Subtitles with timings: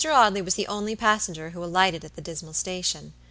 [0.09, 3.13] Audley was the only passenger who alighted at the dismal station.